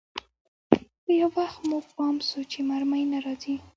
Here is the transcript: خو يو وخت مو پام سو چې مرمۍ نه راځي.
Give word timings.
خو 1.01 1.09
يو 1.21 1.29
وخت 1.39 1.61
مو 1.69 1.79
پام 1.95 2.15
سو 2.29 2.39
چې 2.51 2.59
مرمۍ 2.69 3.03
نه 3.11 3.19
راځي. 3.25 3.55